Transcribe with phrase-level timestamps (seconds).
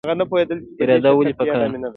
[0.85, 1.87] اراده ولې پکار ده؟